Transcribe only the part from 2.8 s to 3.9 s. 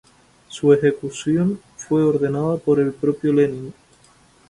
propio Lenin.